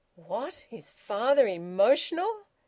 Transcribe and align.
What! 0.15 0.55
His 0.71 0.89
father 0.89 1.45
emotional! 1.47 2.45